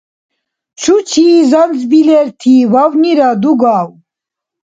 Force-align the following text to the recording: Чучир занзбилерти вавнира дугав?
Чучир 0.81 1.35
занзбилерти 1.51 2.55
вавнира 2.73 3.29
дугав? 3.41 3.87